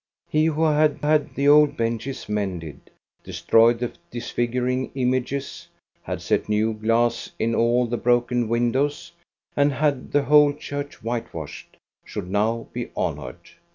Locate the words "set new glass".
6.23-7.29